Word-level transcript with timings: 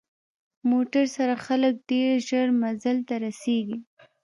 موټر 0.71 1.05
سره 1.15 1.33
خلک 1.45 1.73
ډېر 1.89 2.11
ژر 2.27 2.47
منزل 2.61 2.97
ته 3.07 3.15
رسېږي. 3.25 3.77